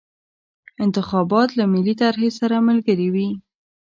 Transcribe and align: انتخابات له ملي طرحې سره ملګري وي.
انتخابات 0.85 1.49
له 1.59 1.65
ملي 1.73 1.93
طرحې 2.01 2.29
سره 2.39 2.55
ملګري 2.67 3.07
وي. 3.13 3.29